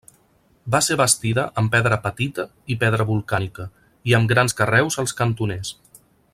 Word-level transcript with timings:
Va 0.75 0.79
ser 0.85 0.95
bastida 1.01 1.43
amb 1.61 1.73
pedra 1.75 1.99
petita 2.07 2.45
i 2.75 2.79
pedra 2.85 3.07
volcànica, 3.11 3.69
i 4.13 4.19
amb 4.21 4.33
grans 4.33 4.59
carreus 4.63 4.99
als 5.05 5.19
cantoners. 5.21 5.75